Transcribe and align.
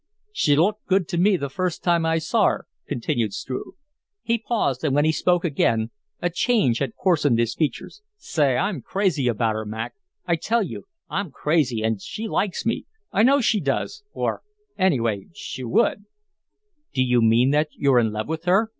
"She 0.31 0.55
looked 0.55 0.87
good 0.87 1.07
to 1.09 1.19
me 1.19 1.37
the 1.37 1.47
first 1.47 1.83
time 1.83 2.07
I 2.07 2.17
saw 2.17 2.45
her," 2.47 2.65
continued 2.87 3.33
Struve. 3.35 3.75
He 4.23 4.39
paused, 4.39 4.83
and 4.83 4.95
when 4.95 5.05
he 5.05 5.11
spoke 5.11 5.45
again 5.45 5.91
a 6.23 6.31
change 6.31 6.79
had 6.79 6.95
coarsened 6.95 7.37
his 7.37 7.53
features, 7.53 8.01
"Say, 8.17 8.57
I'm 8.57 8.81
crazy 8.81 9.27
about 9.27 9.53
her, 9.53 9.63
Mac. 9.63 9.93
I 10.25 10.37
tell 10.37 10.63
you, 10.63 10.87
I'm 11.07 11.29
crazy 11.29 11.83
and 11.83 12.01
she 12.01 12.27
likes 12.27 12.65
me 12.65 12.87
I 13.11 13.21
know 13.21 13.41
she 13.41 13.59
does 13.59 14.03
or, 14.11 14.41
anyway, 14.75 15.27
she 15.35 15.63
would" 15.63 16.05
"Do 16.95 17.03
you 17.03 17.21
mean 17.21 17.51
that 17.51 17.67
you're 17.73 17.99
in 17.99 18.11
love 18.11 18.27
with 18.27 18.45
her?" 18.45 18.69